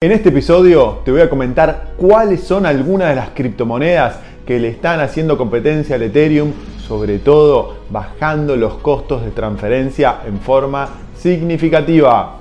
[0.00, 4.68] En este episodio te voy a comentar cuáles son algunas de las criptomonedas que le
[4.68, 6.52] están haciendo competencia al Ethereum,
[6.86, 12.38] sobre todo bajando los costos de transferencia en forma significativa.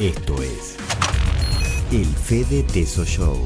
[0.00, 0.78] Esto es
[1.92, 3.36] el Fede Teso Show.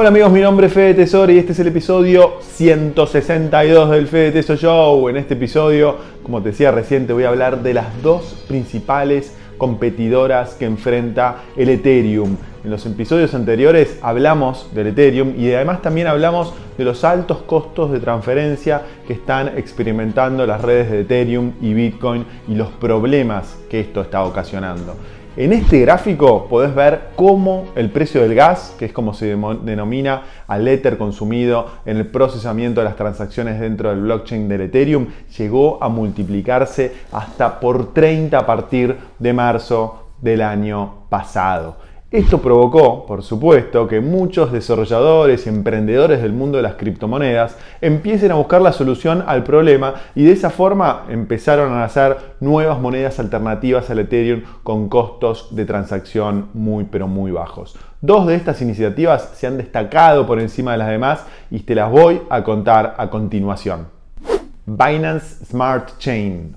[0.00, 4.30] Hola amigos, mi nombre es Fede Tesoro y este es el episodio 162 del Fede
[4.30, 5.08] Teso Show.
[5.08, 9.34] En este episodio, como te decía recién, te voy a hablar de las dos principales
[9.56, 12.36] competidoras que enfrenta el Ethereum.
[12.62, 17.90] En los episodios anteriores hablamos del Ethereum y además también hablamos de los altos costos
[17.90, 23.80] de transferencia que están experimentando las redes de Ethereum y Bitcoin y los problemas que
[23.80, 24.94] esto está ocasionando.
[25.38, 30.22] En este gráfico podés ver cómo el precio del gas, que es como se denomina
[30.48, 35.06] al Ether consumido en el procesamiento de las transacciones dentro del blockchain del Ethereum,
[35.38, 41.76] llegó a multiplicarse hasta por 30 a partir de marzo del año pasado.
[42.10, 48.32] Esto provocó, por supuesto, que muchos desarrolladores y emprendedores del mundo de las criptomonedas empiecen
[48.32, 53.20] a buscar la solución al problema y de esa forma empezaron a nacer nuevas monedas
[53.20, 57.76] alternativas al Ethereum con costos de transacción muy pero muy bajos.
[58.00, 61.90] Dos de estas iniciativas se han destacado por encima de las demás y te las
[61.90, 63.86] voy a contar a continuación.
[64.64, 66.56] Binance Smart Chain.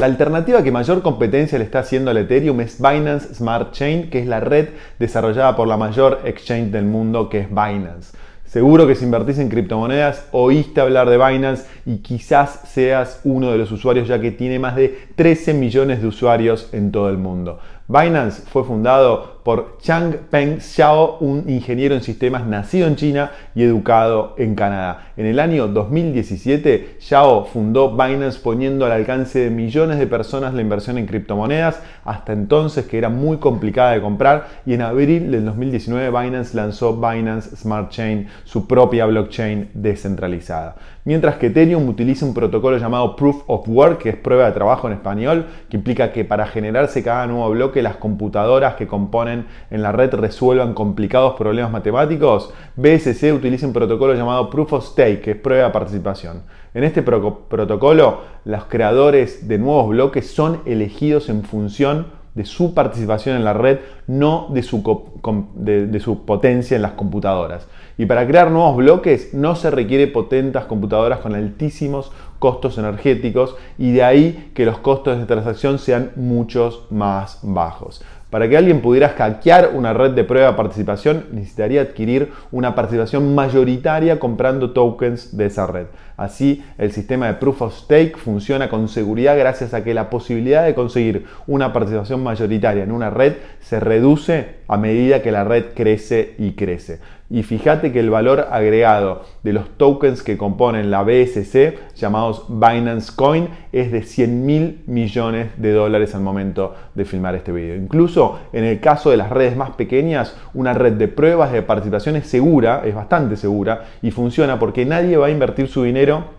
[0.00, 4.18] La alternativa que mayor competencia le está haciendo al Ethereum es Binance Smart Chain, que
[4.18, 8.14] es la red desarrollada por la mayor exchange del mundo, que es Binance.
[8.44, 13.58] Seguro que si invertís en criptomonedas oíste hablar de Binance y quizás seas uno de
[13.58, 17.58] los usuarios ya que tiene más de 13 millones de usuarios en todo el mundo.
[17.88, 24.34] Binance fue fundado por Changpeng Xiao, un ingeniero en sistemas nacido en China y educado
[24.38, 25.12] en Canadá.
[25.16, 30.62] En el año 2017, Xiao fundó Binance poniendo al alcance de millones de personas la
[30.62, 35.44] inversión en criptomonedas, hasta entonces que era muy complicada de comprar, y en abril del
[35.44, 40.74] 2019 Binance lanzó Binance Smart Chain, su propia blockchain descentralizada.
[41.04, 44.88] Mientras que Ethereum utiliza un protocolo llamado Proof of Work, que es prueba de trabajo
[44.88, 49.82] en español, que implica que para generarse cada nuevo bloque las computadoras que componen en
[49.82, 55.30] la red resuelvan complicados problemas matemáticos, BSC utiliza un protocolo llamado Proof of Stake, que
[55.32, 56.42] es prueba de participación.
[56.74, 62.06] En este protocolo, los creadores de nuevos bloques son elegidos en función
[62.36, 65.10] de su participación en la red, no de su,
[65.54, 67.66] de su, potencia en las computadoras.
[67.98, 73.92] Y para crear nuevos bloques no se requiere potentes computadoras con altísimos costos energéticos y
[73.92, 78.04] de ahí que los costos de transacción sean muchos más bajos.
[78.30, 83.36] Para que alguien pudiera hackear una red de prueba de participación, necesitaría adquirir una participación
[83.36, 85.86] mayoritaria comprando tokens de esa red.
[86.16, 90.64] Así, el sistema de Proof of Stake funciona con seguridad gracias a que la posibilidad
[90.64, 95.66] de conseguir una participación mayoritaria en una red se reduce a medida que la red
[95.74, 96.98] crece y crece.
[97.28, 103.12] Y fíjate que el valor agregado de los tokens que componen la BSC, llamados Binance
[103.14, 107.74] Coin, es de 100 mil millones de dólares al momento de filmar este video.
[107.74, 112.14] Incluso en el caso de las redes más pequeñas, una red de pruebas de participación
[112.14, 116.36] es segura, es bastante segura y funciona porque nadie va a invertir su dinero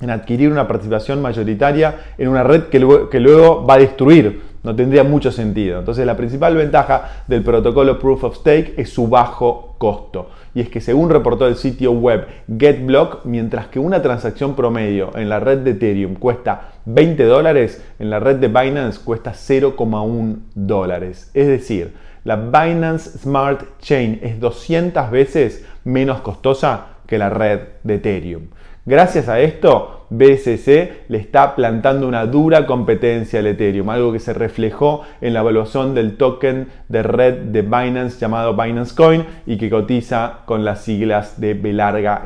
[0.00, 4.51] en adquirir una participación mayoritaria en una red que luego, que luego va a destruir
[4.62, 5.78] no tendría mucho sentido.
[5.78, 10.30] Entonces la principal ventaja del protocolo Proof of Stake es su bajo costo.
[10.54, 12.26] Y es que según reportó el sitio web
[12.58, 18.10] GetBlock, mientras que una transacción promedio en la red de Ethereum cuesta 20 dólares, en
[18.10, 21.30] la red de Binance cuesta 0,1 dólares.
[21.34, 21.94] Es decir,
[22.24, 28.42] la Binance Smart Chain es 200 veces menos costosa que la red de Ethereum.
[28.84, 34.34] Gracias a esto, BSC le está plantando una dura competencia al Ethereum, algo que se
[34.34, 39.70] reflejó en la evaluación del token de red de Binance llamado Binance Coin y que
[39.70, 42.24] cotiza con las siglas de B larga.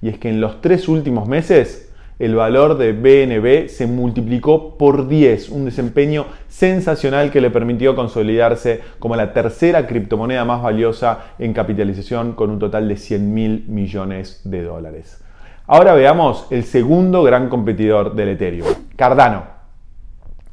[0.00, 5.06] Y es que en los tres últimos meses el valor de BNB se multiplicó por
[5.06, 11.52] 10, un desempeño sensacional que le permitió consolidarse como la tercera criptomoneda más valiosa en
[11.52, 15.25] capitalización con un total de 100 mil millones de dólares.
[15.68, 19.56] Ahora veamos el segundo gran competidor del Ethereum, Cardano.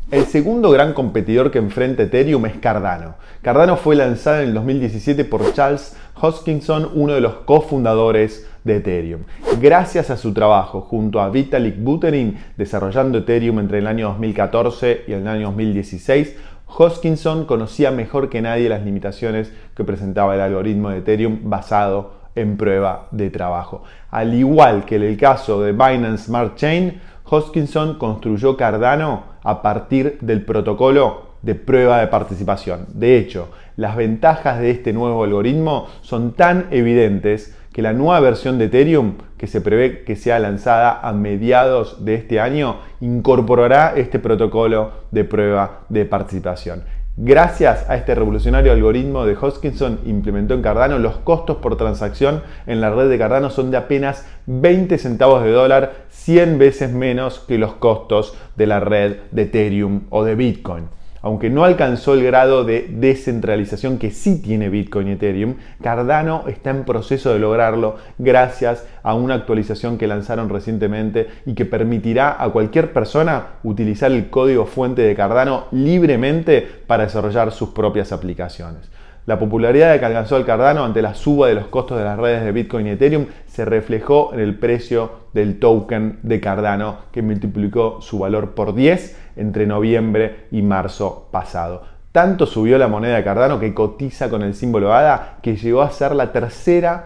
[0.09, 3.13] El segundo gran competidor que enfrenta Ethereum es Cardano.
[3.43, 9.21] Cardano fue lanzada en el 2017 por Charles Hoskinson, uno de los cofundadores de Ethereum.
[9.61, 15.13] Gracias a su trabajo junto a Vitalik Buterin desarrollando Ethereum entre el año 2014 y
[15.13, 16.35] el año 2016,
[16.75, 22.57] Hoskinson conocía mejor que nadie las limitaciones que presentaba el algoritmo de Ethereum basado en
[22.57, 23.83] prueba de trabajo.
[24.11, 30.17] Al igual que en el caso de Binance Smart Chain, Hoskinson construyó Cardano a partir
[30.21, 32.87] del protocolo de prueba de participación.
[32.93, 38.57] De hecho, las ventajas de este nuevo algoritmo son tan evidentes que la nueva versión
[38.59, 44.19] de Ethereum, que se prevé que sea lanzada a mediados de este año, incorporará este
[44.19, 46.83] protocolo de prueba de participación.
[47.15, 52.81] Gracias a este revolucionario algoritmo de Hoskinson implementó en Cardano, los costos por transacción en
[52.81, 57.59] la red de Cardano son de apenas 20 centavos de dólar, 100 veces menos que
[57.59, 60.85] los costos de la red de Ethereum o de Bitcoin
[61.23, 66.69] aunque no alcanzó el grado de descentralización que sí tiene Bitcoin y Ethereum, Cardano está
[66.69, 72.49] en proceso de lograrlo gracias a una actualización que lanzaron recientemente y que permitirá a
[72.49, 78.92] cualquier persona utilizar el código fuente de Cardano libremente para desarrollar sus propias aplicaciones.
[79.25, 82.43] La popularidad que alcanzó el Cardano ante la suba de los costos de las redes
[82.43, 88.01] de Bitcoin y Ethereum se reflejó en el precio del token de Cardano que multiplicó
[88.01, 91.83] su valor por 10 entre noviembre y marzo pasado.
[92.11, 95.91] Tanto subió la moneda de Cardano que cotiza con el símbolo ADA que llegó a
[95.91, 97.05] ser la tercera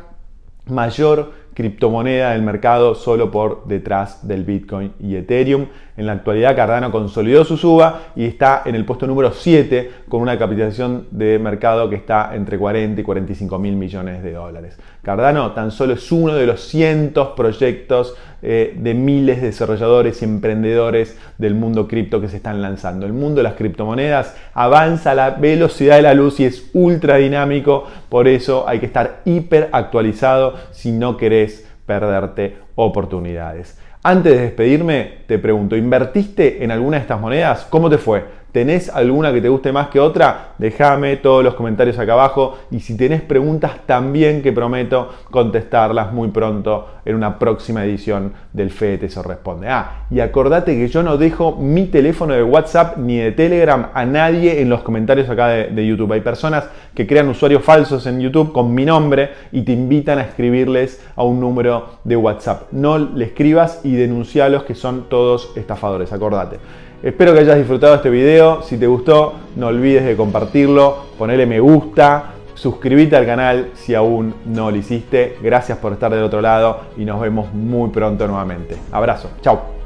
[0.66, 5.66] mayor criptomoneda del mercado solo por detrás del Bitcoin y Ethereum.
[5.98, 10.22] En la actualidad Cardano consolidó su suba y está en el puesto número 7 con
[10.22, 14.78] una capitalización de mercado que está entre 40 y 45 mil millones de dólares.
[15.02, 18.14] Cardano tan solo es uno de los cientos proyectos
[18.44, 23.08] eh, de miles de desarrolladores y emprendedores del mundo cripto que se están lanzando.
[23.08, 27.16] El mundo de las criptomonedas avanza a la velocidad de la luz y es ultra
[27.16, 31.47] dinámico, por eso hay que estar hiper actualizado si no querés
[31.88, 33.80] perderte oportunidades.
[34.04, 37.66] Antes de despedirme, te pregunto, ¿invertiste en alguna de estas monedas?
[37.70, 38.24] ¿Cómo te fue?
[38.58, 40.54] ¿Tenés alguna que te guste más que otra?
[40.58, 46.30] Déjame todos los comentarios acá abajo y si tenés preguntas también que prometo contestarlas muy
[46.30, 49.70] pronto en una próxima edición del Fede Teso Responde.
[49.70, 54.06] Ah, y acordate que yo no dejo mi teléfono de WhatsApp ni de Telegram a
[54.08, 56.14] nadie en los comentarios acá de, de YouTube.
[56.14, 60.24] Hay personas que crean usuarios falsos en YouTube con mi nombre y te invitan a
[60.24, 62.72] escribirles a un número de WhatsApp.
[62.72, 66.58] No le escribas y denuncialos que son todos estafadores, acordate.
[67.04, 68.64] Espero que hayas disfrutado este video.
[68.64, 74.34] Si te gustó, no olvides de compartirlo, ponerle me gusta, suscríbete al canal si aún
[74.46, 75.38] no lo hiciste.
[75.42, 78.78] Gracias por estar del otro lado y nos vemos muy pronto nuevamente.
[78.92, 79.77] Abrazo, chao.